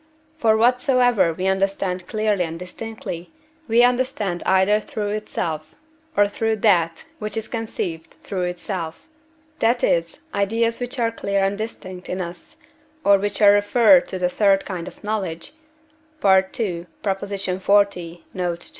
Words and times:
For 0.39 0.57
whatsoever 0.57 1.31
we 1.31 1.45
understand 1.45 2.07
clearly 2.07 2.43
and 2.43 2.57
distinctly, 2.57 3.29
we 3.67 3.83
understand 3.83 4.41
either 4.47 4.81
through 4.81 5.09
itself, 5.09 5.75
or 6.17 6.27
through 6.27 6.55
that 6.65 7.05
which 7.19 7.37
is 7.37 7.47
conceived 7.47 8.15
through 8.23 8.45
itself; 8.45 9.07
that 9.59 9.83
is, 9.83 10.17
ideas 10.33 10.79
which 10.79 10.97
are 10.97 11.11
clear 11.11 11.43
and 11.43 11.55
distinct 11.55 12.09
in 12.09 12.19
us, 12.19 12.55
or 13.03 13.19
which 13.19 13.43
are 13.43 13.51
referred 13.51 14.07
to 14.07 14.17
the 14.17 14.27
third 14.27 14.65
kind 14.65 14.87
of 14.87 15.03
knowledge 15.03 15.53
(II. 16.25 16.87
xl. 17.05 18.15
note. 18.33 18.69